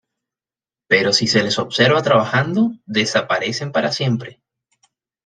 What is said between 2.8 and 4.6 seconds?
desaparecen para siempre.